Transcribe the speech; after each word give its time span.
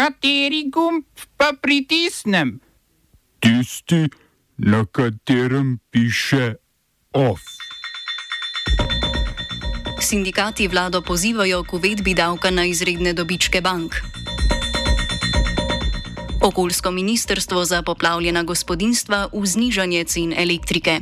Kateri 0.00 0.70
gumb 0.72 1.04
pa 1.36 1.52
pritisnem? 1.52 2.54
Tisti, 3.38 4.08
na 4.56 4.86
katerem 4.88 5.76
piše 5.90 6.54
OF. 7.12 7.40
Sindikati 10.00 10.68
vlado 10.68 11.02
pozivajo 11.04 11.64
k 11.68 11.72
uvedbi 11.76 12.14
davka 12.14 12.48
na 12.50 12.64
izredne 12.64 13.12
dobičke 13.12 13.60
bank. 13.60 14.00
Okoljsko 16.42 16.90
ministrstvo 16.90 17.64
za 17.64 17.82
poplavljena 17.82 18.42
gospodinstva 18.42 19.28
v 19.32 19.46
znižanje 19.46 20.04
cen 20.04 20.32
elektrike. 20.32 21.00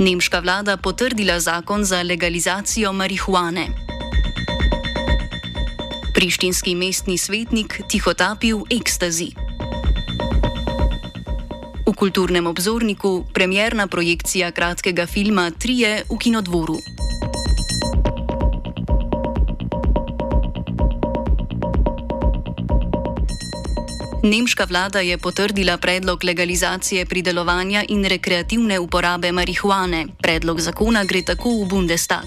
Nemška 0.00 0.40
vlada 0.40 0.76
potrdila 0.76 1.36
zakon 1.40 1.84
za 1.84 2.00
legalizacijo 2.02 2.92
marihuane. 2.92 3.87
Prištinski 6.18 6.74
mestni 6.74 7.14
svetnik 7.14 7.86
tihotapil 7.86 8.66
ekstazi. 8.74 9.30
V 11.86 11.94
kulturnem 11.94 12.50
obzorniku 12.50 13.22
premjerna 13.30 13.86
projekcija 13.86 14.50
kratkega 14.50 15.06
filma 15.06 15.50
Trije 15.54 16.02
v 16.10 16.18
Kinodvoru. 16.18 16.74
Nemška 24.26 24.66
vlada 24.66 24.98
je 24.98 25.18
potrdila 25.18 25.78
predlog 25.78 26.24
legalizacije 26.24 27.06
pridelovanja 27.06 27.84
in 27.88 28.02
rekreativne 28.04 28.78
uporabe 28.78 29.32
marihuane. 29.32 30.06
Predlog 30.18 30.60
zakona 30.60 31.04
gre 31.04 31.22
tako 31.22 31.62
v 31.62 31.68
Bundestag. 31.70 32.26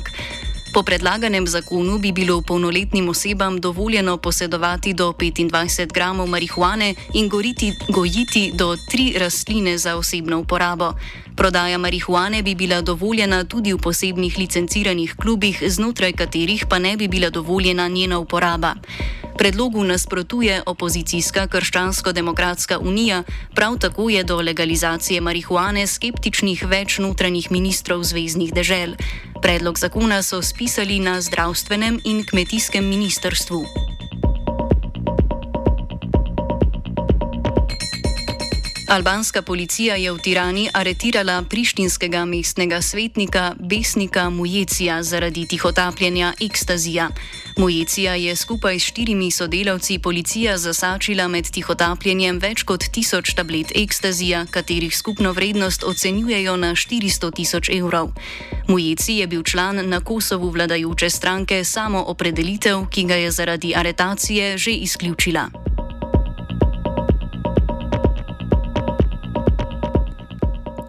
Po 0.74 0.84
predlaganem 0.84 1.48
zakonu 1.48 2.00
bi 2.00 2.12
bilo 2.12 2.42
polnoletnim 2.42 3.10
osebam 3.10 3.60
dovoljeno 3.60 4.18
posedovati 4.18 4.94
do 4.94 5.12
25 5.12 5.94
gramov 5.94 6.28
marihuane 6.28 6.96
in 7.14 7.30
goriti, 7.30 7.74
gojiti 7.90 8.52
do 8.56 8.78
tri 8.90 9.14
rastline 9.18 9.78
za 9.78 9.96
osebno 9.96 10.40
uporabo. 10.40 10.94
Prodaja 11.36 11.78
marihuane 11.78 12.44
bi 12.44 12.56
bila 12.56 12.82
dovoljena 12.82 13.44
tudi 13.44 13.74
v 13.74 13.78
posebnih 13.78 14.38
licenciranih 14.38 15.16
klubih, 15.16 15.64
znotraj 15.68 16.14
katerih 16.14 16.66
pa 16.70 16.80
ne 16.80 16.98
bi 16.98 17.08
bila 17.08 17.30
dovoljena 17.30 17.88
njena 17.88 18.20
uporaba. 18.20 18.76
Predlogu 19.38 19.84
nasprotuje 19.84 20.62
opozicijska 20.66 21.48
Krščansko-demokratska 21.48 22.78
unija, 22.78 23.24
prav 23.56 23.78
tako 23.80 24.10
je 24.10 24.24
do 24.24 24.42
legalizacije 24.42 25.22
marihuane 25.22 25.88
skeptičnih 25.88 26.66
več 26.68 27.00
notranjih 27.00 27.52
ministrov 27.52 28.04
zvezdnih 28.04 28.54
dežel. 28.54 28.94
Predlog 29.42 29.80
zakona 29.80 30.22
so 30.22 30.42
spisali 30.42 31.00
na 31.00 31.22
zdravstvenem 31.22 32.00
in 32.04 32.26
kmetijskem 32.26 32.86
ministrstvu. 32.86 33.91
Albanska 38.92 39.42
policija 39.42 39.96
je 39.96 40.12
v 40.12 40.20
Tirani 40.20 40.68
aretirala 40.74 41.44
prištinskega 41.50 42.26
mestnega 42.26 42.82
svetnika 42.82 43.56
Besnika 43.60 44.30
Mujecija 44.30 45.04
zaradi 45.04 45.46
tihotapljenja 45.48 46.34
ekstazija. 46.42 47.10
Mujecija 47.58 48.16
je 48.16 48.36
skupaj 48.36 48.80
s 48.80 48.84
štirimi 48.84 49.32
sodelavci 49.32 50.00
policija 50.00 50.58
zasačila 50.58 51.28
med 51.28 51.48
tihotapljenjem 51.52 52.40
več 52.40 52.64
kot 52.64 52.84
tisoč 52.92 53.34
tablet 53.34 53.72
ekstazija, 53.76 54.46
katerih 54.52 54.98
skupno 54.98 55.32
vrednost 55.32 55.84
ocenjujejo 55.84 56.58
na 56.58 56.76
400 56.76 57.32
tisoč 57.36 57.70
evrov. 57.70 58.12
Mujeci 58.68 59.14
je 59.24 59.28
bil 59.28 59.44
član 59.44 59.88
na 59.90 60.02
Kosovu 60.02 60.50
vladajoče 60.50 61.10
stranke 61.10 61.64
Samo 61.64 62.04
opredelitev, 62.04 62.90
ki 62.92 63.04
ga 63.04 63.16
je 63.16 63.32
zaradi 63.32 63.76
aretacije 63.76 64.58
že 64.58 64.72
izključila. 64.72 65.71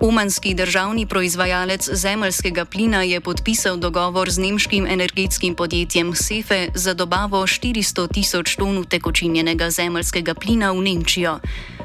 Umanski 0.03 0.55
državni 0.55 1.07
proizvajalec 1.07 1.89
zemljskega 1.93 2.65
plina 2.65 3.03
je 3.03 3.21
podpisal 3.21 3.77
dogovor 3.77 4.31
z 4.31 4.39
nemškim 4.39 4.87
energetskim 4.87 5.55
podjetjem 5.55 6.15
Sefe 6.15 6.69
za 6.75 6.95
dobavo 6.95 7.43
400 7.43 8.13
tisoč 8.15 8.57
ton 8.57 8.79
utekočinjenega 8.79 9.71
zemljskega 9.71 10.35
plina 10.35 10.73
v 10.73 10.83
Nemčijo. 10.83 11.39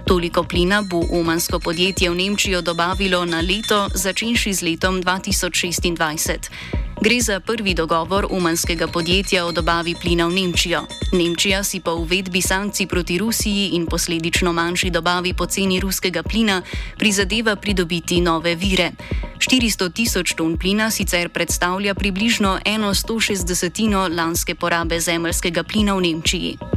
Toliko 0.07 0.44
plina 0.44 0.81
bo 0.81 1.03
umansko 1.09 1.59
podjetje 1.59 2.09
v 2.09 2.16
Nemčijo 2.16 2.61
dobavilo 2.61 3.25
na 3.25 3.41
leto, 3.41 3.89
začenši 3.94 4.53
z 4.53 4.61
letom 4.61 5.03
2026. 5.03 6.86
Gre 7.02 7.22
za 7.22 7.40
prvi 7.40 7.74
dogovor 7.74 8.28
umanskega 8.30 8.88
podjetja 8.88 9.46
o 9.46 9.52
dobavi 9.52 9.96
plina 10.02 10.28
v 10.28 10.34
Nemčijo. 10.34 10.81
Nemčija 11.13 11.63
si 11.63 11.80
po 11.80 11.91
uvedbi 11.91 12.41
sankcij 12.41 12.88
proti 12.88 13.18
Rusiji 13.18 13.69
in 13.74 13.85
posledično 13.85 14.53
manjši 14.53 14.90
dobavi 14.90 15.34
poceni 15.34 15.80
ruskega 15.80 16.24
plina 16.24 16.62
prizadeva 16.97 17.56
pridobiti 17.56 18.22
nove 18.22 18.56
vire. 18.56 18.91
400 19.38 19.94
tisoč 19.94 20.34
ton 20.34 20.58
plina 20.58 20.91
sicer 20.91 21.30
predstavlja 21.30 21.94
približno 21.94 22.59
160 22.66 24.16
lanske 24.18 24.56
porabe 24.56 25.00
zemljskega 25.00 25.64
plina 25.64 25.96
v 25.96 26.02
Nemčiji. 26.02 26.76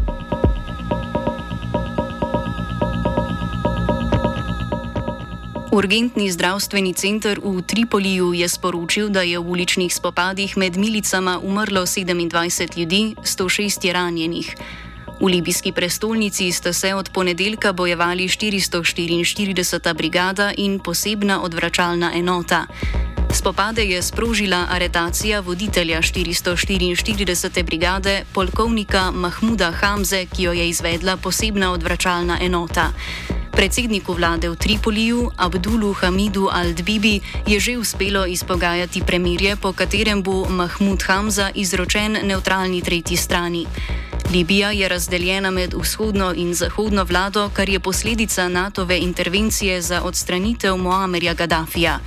Urgentni 5.81 6.29
zdravstveni 6.29 6.93
center 6.93 7.41
v 7.41 7.65
Tripoliju 7.65 8.37
je 8.37 8.45
sporočil, 8.45 9.09
da 9.09 9.25
je 9.25 9.41
v 9.41 9.49
uličnih 9.49 9.89
spopadih 9.89 10.53
med 10.61 10.77
milicama 10.77 11.41
umrlo 11.41 11.89
27 11.89 12.77
ljudi, 12.77 13.17
106 13.25 13.87
je 13.87 13.93
ranjenih. 13.93 14.49
V 15.21 15.25
libijski 15.25 15.73
prestolnici 15.73 16.53
sta 16.53 16.73
se 16.73 16.95
od 16.95 17.09
ponedeljka 17.09 17.73
bojevali 17.73 18.29
444. 18.29 19.95
brigada 19.97 20.53
in 20.57 20.79
posebna 20.79 21.43
odvračalna 21.43 22.13
enota. 22.15 22.67
Spopade 23.33 23.85
je 23.85 24.03
sprožila 24.03 24.67
aretacija 24.71 25.41
voditelja 25.41 26.03
444. 26.03 27.65
brigade, 27.65 28.25
polkovnika 28.33 29.11
Mahmuda 29.11 29.71
Hamze, 29.71 30.27
ki 30.27 30.43
jo 30.43 30.53
je 30.53 30.69
izvedla 30.69 31.17
posebna 31.17 31.73
odvračalna 31.73 32.39
enota. 32.41 32.93
Predsedniku 33.61 34.17
vlade 34.17 34.49
v 34.49 34.57
Tripoliju, 34.57 35.37
Abdulu 35.37 35.93
Hamidu 35.93 36.49
al-Dbibi, 36.49 37.21
je 37.45 37.61
že 37.61 37.77
uspelo 37.77 38.25
izpogajati 38.25 39.05
premirje, 39.05 39.53
po 39.61 39.77
katerem 39.77 40.25
bo 40.25 40.49
Mahmud 40.49 41.05
Hamza 41.05 41.53
izročen 41.53 42.25
neutralni 42.25 42.81
tretji 42.81 43.21
strani. 43.21 43.69
Libija 44.33 44.73
je 44.73 44.89
razdeljena 44.89 45.51
med 45.53 45.77
vzhodno 45.77 46.33
in 46.33 46.57
zahodno 46.57 47.05
vlado, 47.05 47.51
kar 47.53 47.69
je 47.69 47.81
posledica 47.81 48.49
NATO-ve 48.49 48.97
intervencije 48.97 49.83
za 49.83 50.03
odstranitev 50.09 50.77
Moamerja 50.81 51.35
Gaddafija. 51.35 52.01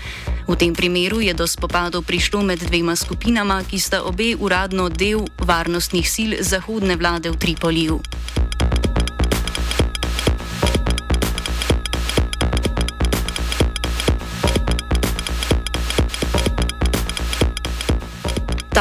V 0.49 0.57
tem 0.57 0.73
primeru 0.73 1.21
je 1.21 1.37
do 1.37 1.45
spopadov 1.45 2.01
prišlo 2.01 2.41
med 2.41 2.65
dvema 2.65 2.95
skupinama, 2.97 3.61
ki 3.61 3.77
sta 3.79 4.01
obe 4.01 4.33
uradno 4.39 4.89
del 4.89 5.21
varnostnih 5.37 6.09
sil 6.09 6.31
zahodne 6.41 6.97
vlade 6.97 7.29
v 7.29 7.37
Tripoliju. 7.37 8.01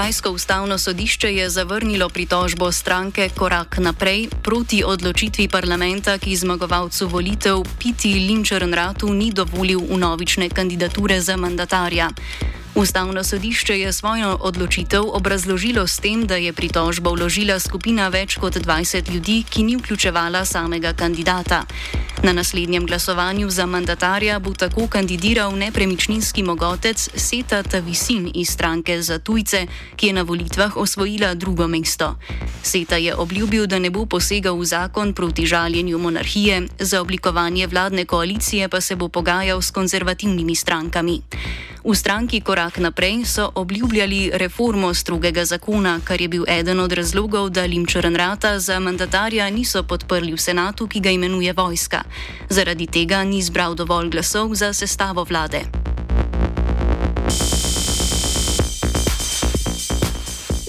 Tajsko 0.03 0.31
ustavno 0.31 0.79
sodišče 0.79 1.35
je 1.35 1.51
zavrnilo 1.51 2.09
pritožbo 2.09 2.73
stranke 2.73 3.29
Korak 3.37 3.79
naprej 3.79 4.29
proti 4.43 4.83
odločitvi 4.85 5.49
parlamenta, 5.49 6.19
ki 6.19 6.37
zmagovalcu 6.37 7.07
volitev 7.07 7.63
Piti 7.79 8.15
Linčernratu 8.15 9.15
ni 9.15 9.31
dovolil 9.33 9.81
unovične 9.89 10.49
kandidature 10.49 11.21
za 11.21 11.37
mandatarja. 11.37 12.11
Ustavno 12.75 13.25
sodišče 13.25 13.79
je 13.79 13.93
svojo 13.93 14.39
odločitev 14.41 15.03
obrazložilo 15.13 15.87
s 15.87 15.99
tem, 16.01 16.27
da 16.27 16.37
je 16.37 16.53
pritožbo 16.53 17.13
vložila 17.13 17.59
skupina 17.61 18.09
več 18.09 18.39
kot 18.41 18.57
20 18.57 19.13
ljudi, 19.13 19.45
ki 19.45 19.63
ni 19.63 19.77
vključevala 19.77 20.45
samega 20.45 20.93
kandidata. 20.93 21.67
Na 22.23 22.33
naslednjem 22.33 22.87
glasovanju 22.87 23.51
za 23.51 23.67
mandatarja 23.67 24.39
bo 24.39 24.55
tako 24.55 24.87
kandidiral 24.87 25.53
nepremičninski 25.57 26.43
mogotec 26.43 27.09
Seta 27.15 27.63
Tavisin 27.63 28.31
iz 28.35 28.49
stranke 28.49 29.03
za 29.03 29.19
tujce, 29.19 29.67
ki 29.97 30.07
je 30.07 30.13
na 30.13 30.23
volitvah 30.23 30.77
osvojila 30.77 31.35
drugo 31.35 31.69
mesto. 31.69 32.17
Seta 32.63 32.97
je 32.97 33.15
obljubil, 33.15 33.67
da 33.67 33.79
ne 33.79 33.91
bo 33.91 34.07
posegal 34.07 34.57
v 34.57 34.65
zakon 34.65 35.13
proti 35.13 35.47
žaljenju 35.47 35.99
monarhije, 35.99 36.69
za 36.79 37.01
oblikovanje 37.01 37.67
vladne 37.67 38.05
koalicije 38.05 38.69
pa 38.69 38.81
se 38.81 38.97
bo 38.97 39.09
pogajal 39.09 39.63
s 39.63 39.71
konzervativnimi 39.71 40.55
strankami. 40.55 41.21
V 41.85 41.95
stranki 41.99 42.41
Korak 42.41 42.62
naprej 42.77 43.25
so 43.25 43.51
obljubljali 43.55 44.31
reformo 44.35 44.95
strogega 44.95 45.45
zakona, 45.45 46.01
kar 46.05 46.21
je 46.21 46.29
bil 46.29 46.45
eden 46.49 46.81
od 46.81 46.93
razlogov, 46.93 47.51
da 47.51 47.67
Limčorenrata 47.67 48.59
za 48.59 48.81
mandatarja 48.81 49.51
niso 49.51 49.83
podprli 49.83 50.33
v 50.33 50.39
senatu, 50.39 50.89
ki 50.89 51.01
ga 51.01 51.11
imenuje 51.11 51.53
vojska. 51.53 52.03
Zaradi 52.49 52.87
tega 52.87 53.25
ni 53.25 53.43
zbral 53.43 53.75
dovolj 53.75 54.11
glasov 54.11 54.55
za 54.55 54.73
sestavo 54.73 55.25
vlade. 55.25 55.92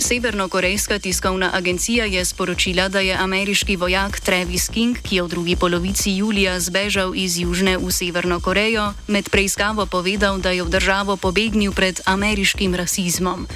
Severnokorejska 0.04 1.00
tiskovna 1.00 1.50
agencija 1.54 2.06
je 2.06 2.26
sporočila, 2.26 2.90
da 2.90 3.00
je 3.00 3.16
ameriški 3.16 3.76
vojak 3.76 4.20
Travis 4.20 4.68
King, 4.70 4.98
ki 5.02 5.16
je 5.16 5.24
v 5.24 5.28
drugi 5.28 5.56
polovici 5.56 6.12
julija 6.12 6.60
zbežal 6.60 7.16
iz 7.16 7.40
Južne 7.40 7.78
v 7.78 7.92
Severno 7.92 8.40
Korejo, 8.40 8.92
med 9.08 9.30
preiskavo 9.30 9.86
povedal, 9.86 10.44
da 10.44 10.52
je 10.52 10.64
v 10.64 10.70
državo 10.70 11.16
pobegnil 11.16 11.72
pred 11.72 12.02
ameriškim 12.06 12.76
rasizmom. 12.76 13.48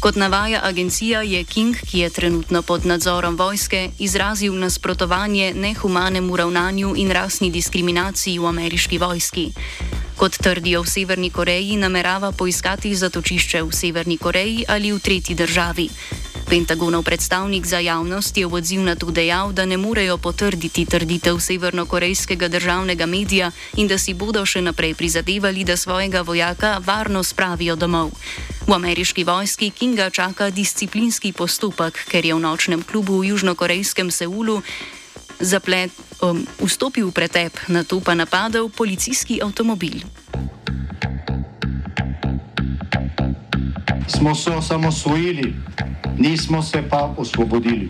Kot 0.00 0.16
navaja 0.16 0.60
agencija, 0.64 1.22
je 1.22 1.44
King, 1.44 1.76
ki 1.76 1.98
je 1.98 2.10
trenutno 2.10 2.62
pod 2.62 2.86
nadzorom 2.86 3.36
vojske, 3.36 3.90
izrazil 3.98 4.58
nasprotovanje 4.58 5.54
nehumanemu 5.54 6.36
ravnanju 6.36 6.94
in 6.96 7.10
rasni 7.10 7.50
diskriminaciji 7.50 8.38
v 8.38 8.46
ameriški 8.46 8.98
vojski. 8.98 9.52
Kot 10.16 10.38
trdijo 10.40 10.80
v 10.82 10.88
Severni 10.88 11.30
Koreji, 11.30 11.76
namerava 11.76 12.32
poiskati 12.32 12.94
zatočišče 12.96 13.60
v 13.62 13.72
Severni 13.72 14.16
Koreji 14.16 14.64
ali 14.68 14.92
v 14.92 15.00
tretji 15.00 15.36
državi. 15.36 15.88
Pentagonov 16.48 17.02
predstavnik 17.02 17.66
za 17.66 17.82
javnost 17.82 18.38
je 18.38 18.46
v 18.46 18.54
odziv 18.54 18.80
na 18.80 18.94
to 18.94 19.10
dejal, 19.10 19.52
da 19.52 19.66
ne 19.66 19.76
morejo 19.76 20.16
potrditi 20.16 20.86
trditev 20.86 21.36
severnokorejskega 21.36 22.48
državnega 22.48 23.06
medija 23.06 23.50
in 23.76 23.90
da 23.90 23.98
si 23.98 24.14
bodo 24.14 24.46
še 24.46 24.62
naprej 24.62 24.94
prizadevali, 24.94 25.66
da 25.68 25.76
svojega 25.76 26.22
vojaka 26.22 26.78
varno 26.80 27.20
spravijo 27.20 27.76
domov. 27.76 28.14
V 28.66 28.72
ameriški 28.72 29.24
vojski 29.26 29.70
Kinga 29.70 30.10
čaka 30.10 30.48
disciplinski 30.50 31.36
postopek, 31.36 31.98
ker 32.08 32.24
je 32.24 32.32
v 32.32 32.40
nočnem 32.40 32.86
klubu 32.86 33.20
v 33.20 33.34
južnokorejskem 33.34 34.08
Seulu 34.08 34.62
zaplet, 35.40 35.90
um, 36.22 36.46
vstopil 36.62 37.08
v 37.08 37.12
pretep, 37.12 37.54
na 37.68 37.84
to 37.84 38.00
pa 38.00 38.14
napadel 38.14 38.68
policijski 38.68 39.40
avtomobil. 39.42 40.04
Smo 44.06 44.34
se 44.34 44.50
osamosvojili 44.50 45.54
nismo 46.18 46.62
se 46.62 46.82
pa 46.90 47.14
osvobodili. 47.16 47.88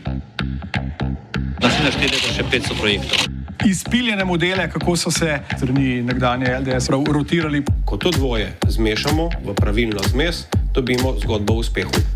Naslednje 1.62 1.90
število 1.90 2.26
je 2.26 2.34
še 2.34 2.44
500 2.52 2.78
projektov. 2.80 3.18
Izpiljene 3.66 4.24
modele, 4.24 4.68
kako 4.70 4.96
so 4.96 5.10
se 5.10 5.40
strani 5.56 6.02
nekdanje 6.02 6.52
LDS 6.60 6.90
rotirali. 6.90 7.64
Ko 7.84 7.96
to 7.96 8.10
dvoje 8.10 8.52
zmešamo 8.68 9.30
v 9.44 9.54
pravilno 9.54 10.02
zmes, 10.10 10.46
dobimo 10.74 11.16
zgodbo 11.22 11.56
o 11.56 11.64
uspehu. 11.64 12.15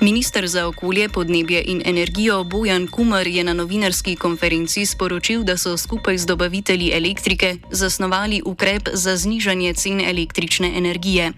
Ministr 0.00 0.46
za 0.48 0.66
okolje, 0.66 1.08
podnebje 1.08 1.62
in 1.66 1.82
energijo 1.84 2.44
Bojan 2.44 2.86
Kumar 2.86 3.26
je 3.26 3.44
na 3.44 3.52
novinarski 3.52 4.16
konferenci 4.16 4.86
sporočil, 4.86 5.42
da 5.42 5.56
so 5.56 5.76
skupaj 5.76 6.18
z 6.18 6.26
dobavitelji 6.26 6.90
elektrike 6.92 7.56
zasnovali 7.70 8.42
ukrep 8.44 8.88
za 8.92 9.16
znižanje 9.16 9.74
cen 9.74 10.00
električne 10.00 10.72
energije. 10.76 11.32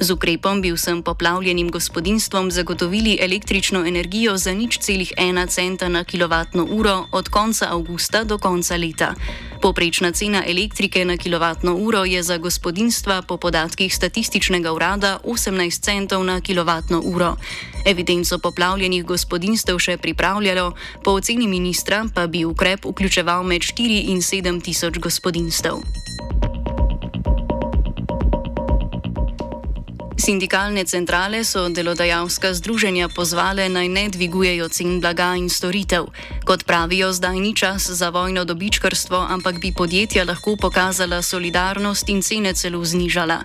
Z 0.00 0.10
ukrepom 0.10 0.62
bi 0.62 0.72
vsem 0.72 1.02
poplavljenim 1.02 1.70
gospodinstvom 1.70 2.50
zagotovili 2.50 3.18
električno 3.20 3.86
energijo 3.86 4.36
za 4.36 4.54
nič 4.54 4.78
celih 4.78 5.12
ena 5.16 5.46
centa 5.46 5.88
na 5.88 6.04
kilovatno 6.04 6.66
uro 6.70 7.04
od 7.12 7.28
konca 7.28 7.66
avgusta 7.70 8.24
do 8.24 8.38
konca 8.38 8.76
leta. 8.76 9.14
Poprečna 9.58 10.12
cena 10.12 10.42
elektrike 10.46 11.04
na 11.04 11.16
kilovatno 11.16 11.74
uro 11.74 12.04
je 12.04 12.22
za 12.22 12.38
gospodinstva 12.38 13.22
po 13.22 13.36
podatkih 13.36 13.94
statističnega 13.94 14.72
urada 14.72 15.18
18 15.24 15.80
centov 15.80 16.24
na 16.24 16.40
kilovatno 16.40 17.02
uro. 17.04 17.36
Evidenco 17.84 18.38
poplavljenih 18.38 19.04
gospodinstv 19.04 19.78
še 19.78 19.96
pripravljalo, 19.98 20.72
po 21.04 21.18
oceni 21.18 21.46
ministra 21.46 22.04
pa 22.14 22.26
bi 22.26 22.44
ukrep 22.44 22.86
vključeval 22.86 23.42
med 23.42 23.62
4 23.62 24.04
in 24.14 24.22
7 24.22 24.62
tisoč 24.62 24.98
gospodinstv. 24.98 26.07
Sindikalne 30.28 30.84
centrale 30.84 31.40
so 31.40 31.70
delodajalska 31.72 32.52
združenja 32.52 33.08
pozvale 33.08 33.64
naj 33.68 33.88
ne 33.88 34.08
dvigujejo 34.12 34.68
cen 34.68 35.00
blaga 35.00 35.32
in 35.40 35.48
storitev. 35.48 36.10
Kot 36.44 36.66
pravijo, 36.68 37.08
zdaj 37.12 37.40
ni 37.40 37.54
čas 37.56 37.88
za 37.88 38.10
vojno 38.12 38.44
dobičkarstvo, 38.44 39.16
ampak 39.16 39.56
bi 39.60 39.72
podjetja 39.72 40.24
lahko 40.28 40.56
pokazala 40.60 41.22
solidarnost 41.22 42.08
in 42.08 42.20
cene 42.22 42.52
celo 42.52 42.84
znižala. 42.84 43.38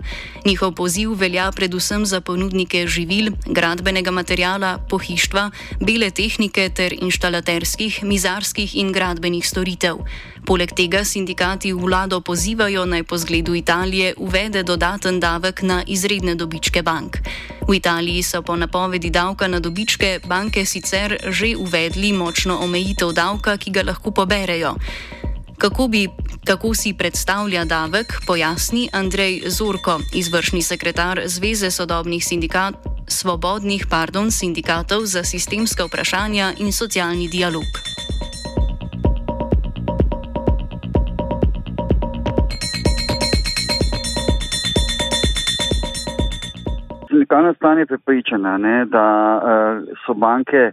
Njihov 0.46 0.76
poziv 0.76 1.14
velja 1.16 1.52
predvsem 1.56 2.06
za 2.06 2.20
ponudnike 2.22 2.88
živil, 2.88 3.32
gradbenega 3.46 4.12
materijala, 4.12 4.78
pohištva, 4.90 5.52
bele 5.80 6.12
tehnike 6.12 6.70
ter 6.70 7.00
inštalaterskih, 7.00 8.04
mizarskih 8.04 8.76
in 8.76 8.92
gradbenih 8.92 9.48
storitev. 9.48 10.04
Poleg 10.46 10.76
tega 10.76 11.06
sindikati 11.08 11.72
vlado 11.74 12.20
pozivajo 12.20 12.86
naj 12.86 13.04
po 13.04 13.18
zgledu 13.18 13.56
Italije 13.56 14.14
uvede 14.18 14.64
dodaten 14.64 15.20
davek 15.20 15.62
na 15.62 15.84
izredne 15.88 16.36
dobičke 16.36 16.73
bank. 16.82 17.20
V 17.68 17.76
Italiji 17.76 18.24
so 18.24 18.42
po 18.42 18.56
napovedi 18.56 19.10
davka 19.10 19.48
na 19.48 19.60
dobičke 19.60 20.20
banke 20.26 20.66
sicer 20.66 21.18
že 21.30 21.56
uvedli 21.56 22.14
močno 22.14 22.58
omejitev 22.64 23.14
davka, 23.14 23.58
ki 23.58 23.72
ga 23.72 23.84
lahko 23.84 24.12
poberejo. 24.12 24.76
Kako, 25.58 25.88
bi, 25.88 26.10
kako 26.44 26.74
si 26.74 26.94
predstavlja 26.94 27.66
davek, 27.66 28.26
pojasni 28.28 28.90
Andrej 28.92 29.48
Zorko, 29.48 30.00
izvršni 30.14 30.62
sekretar 30.62 31.22
Zveze 31.26 31.72
sodobnih 31.72 32.26
sindikat, 32.26 32.76
svobodnih 33.08 33.88
pardon, 33.88 34.32
sindikatov 34.32 35.06
za 35.06 35.24
sistemska 35.24 35.86
vprašanja 35.86 36.54
in 36.60 36.72
socialni 36.72 37.30
dialog. 37.30 38.03
Fiskalna 47.34 47.54
stran 47.54 47.80
je 47.80 47.86
prepričana, 47.86 48.58
ne, 48.58 48.86
da 48.86 49.06
uh, 49.42 49.98
so 50.06 50.14
banke 50.14 50.72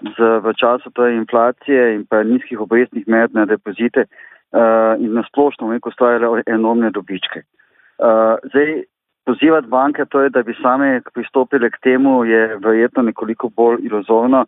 z, 0.00 0.40
v 0.42 0.54
času 0.56 0.90
torej 0.90 1.16
inflacije 1.16 1.94
in 1.94 2.06
pa 2.06 2.22
nizkih 2.22 2.60
obrestnih 2.60 3.04
mer 3.06 3.28
na 3.32 3.44
depozite 3.44 4.06
uh, 4.06 4.96
in 4.98 5.12
nasplošno 5.12 5.78
ustvarjale 5.86 6.42
enormne 6.46 6.90
dobičke. 6.90 7.42
Uh, 7.98 8.40
zdaj, 8.48 8.84
pozivati 9.26 9.68
banke, 9.68 10.04
to 10.04 10.20
je, 10.20 10.30
da 10.30 10.42
bi 10.42 10.54
same 10.62 11.00
pristopile 11.14 11.70
k 11.70 11.78
temu, 11.82 12.24
je 12.24 12.56
verjetno 12.56 13.02
nekoliko 13.02 13.48
bolj 13.48 13.84
iluzorno, 13.84 14.46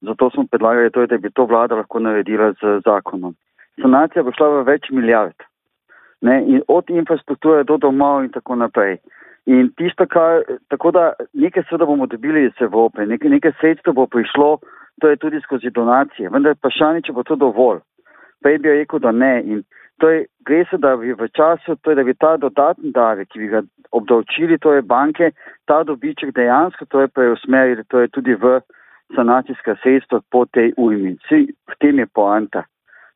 zato 0.00 0.30
smo 0.30 0.46
predlagali, 0.50 0.90
to 0.90 1.00
je, 1.00 1.06
da 1.06 1.18
bi 1.18 1.30
to 1.30 1.44
vlada 1.44 1.74
lahko 1.74 1.98
naredila 1.98 2.52
z 2.52 2.80
zakonom. 2.84 3.34
Sanacija 3.82 4.22
bo 4.22 4.32
šla 4.32 4.48
v 4.48 4.64
več 4.64 4.88
milijard. 4.90 5.36
Ne, 6.20 6.60
od 6.68 6.90
infrastrukture 6.90 7.64
do 7.64 7.76
domov 7.76 8.24
in 8.24 8.30
tako 8.32 8.56
naprej. 8.56 8.96
In 9.46 9.72
tisto, 9.76 10.06
kar, 10.06 10.44
tako 10.70 10.90
da 10.94 11.12
nekaj 11.34 11.64
seveda 11.66 11.86
bomo 11.86 12.06
dobili 12.06 12.44
iz 12.46 12.60
Evrope, 12.60 13.06
nekaj, 13.06 13.30
nekaj 13.30 13.52
sredstev 13.60 13.94
bo 13.94 14.06
prišlo, 14.06 14.58
to 15.00 15.08
je 15.08 15.16
tudi 15.16 15.40
skozi 15.40 15.70
donacije, 15.70 16.30
vendar 16.30 16.54
vprašanje, 16.54 17.02
če 17.08 17.12
bo 17.12 17.24
to 17.26 17.36
dovolj. 17.36 17.80
Prej 18.42 18.58
bi 18.62 18.70
rekel, 18.70 19.02
da 19.02 19.10
ne. 19.10 19.34
In 19.42 19.64
to 19.98 20.10
je, 20.10 20.24
gre 20.46 20.62
se, 20.70 20.78
da 20.78 20.94
bi 20.96 21.14
v 21.18 21.28
času, 21.34 21.74
to 21.82 21.90
je, 21.90 21.98
da 21.98 22.04
bi 22.06 22.14
ta 22.14 22.36
dodatni 22.36 22.92
davek, 22.94 23.32
ki 23.34 23.42
bi 23.42 23.50
ga 23.50 23.64
obdavčili, 23.90 24.58
to 24.62 24.76
je 24.76 24.82
banke, 24.82 25.32
ta 25.66 25.82
dobiček 25.82 26.34
dejansko 26.34 26.86
to 26.86 27.00
je 27.00 27.08
preusmerili, 27.08 27.84
to 27.88 28.00
je 28.00 28.08
tudi 28.08 28.34
v 28.34 28.60
sanacijska 29.16 29.76
sredstva 29.82 30.22
po 30.30 30.46
tej 30.46 30.72
ujmi. 30.76 31.16
Vsi 31.24 31.50
v 31.50 31.78
tem 31.82 31.98
je 31.98 32.06
poanta. 32.06 32.64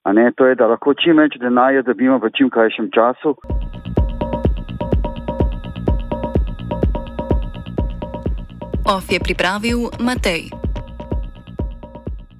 A 0.05 0.13
ne, 0.13 0.31
to 0.37 0.47
je, 0.47 0.55
da 0.55 0.67
lahko 0.71 0.95
čim 0.95 1.19
več 1.19 1.39
denarja 1.43 1.83
dobimo 1.83 2.19
v 2.19 2.31
čim 2.35 2.51
krajšem 2.51 2.91
času. 2.95 3.35
OF 8.87 9.11
je 9.11 9.19
pripravil 9.19 9.91
Matej. 9.99 10.66